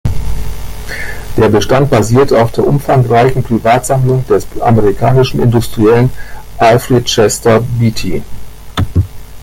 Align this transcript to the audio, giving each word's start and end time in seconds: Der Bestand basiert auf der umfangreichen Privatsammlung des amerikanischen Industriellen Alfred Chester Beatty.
Der 1.37 1.49
Bestand 1.49 1.91
basiert 1.91 2.33
auf 2.33 2.51
der 2.53 2.65
umfangreichen 2.65 3.43
Privatsammlung 3.43 4.25
des 4.25 4.47
amerikanischen 4.59 5.39
Industriellen 5.39 6.09
Alfred 6.57 7.05
Chester 7.05 7.59
Beatty. 7.77 8.23